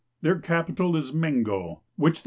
Their 0.23 0.39
capital 0.39 0.95
is 0.95 1.11
Meiigo, 1.11 1.81
which 1.95 2.19
the. 2.19 2.19